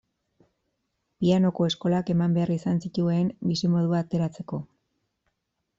[1.23, 4.63] Pianoko eskolak eman behar izan zituen bizimodua ateratzeko.